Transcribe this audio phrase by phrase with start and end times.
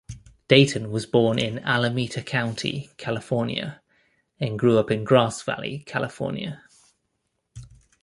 [0.47, 3.83] Dayton was born in Alameda County, California
[4.39, 6.63] and grew up in Grass Valley, California.